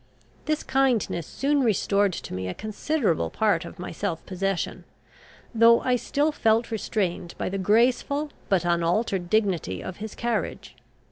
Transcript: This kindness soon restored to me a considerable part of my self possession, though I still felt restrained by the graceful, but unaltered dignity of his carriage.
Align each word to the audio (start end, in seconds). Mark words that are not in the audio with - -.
This 0.45 0.63
kindness 0.63 1.27
soon 1.27 1.61
restored 1.61 2.11
to 2.13 2.33
me 2.33 2.47
a 2.47 2.55
considerable 2.55 3.29
part 3.29 3.65
of 3.65 3.77
my 3.77 3.91
self 3.91 4.25
possession, 4.25 4.83
though 5.53 5.79
I 5.81 5.95
still 5.95 6.31
felt 6.31 6.71
restrained 6.71 7.35
by 7.37 7.49
the 7.49 7.59
graceful, 7.59 8.31
but 8.49 8.65
unaltered 8.65 9.29
dignity 9.29 9.83
of 9.83 9.97
his 9.97 10.15
carriage. 10.15 10.75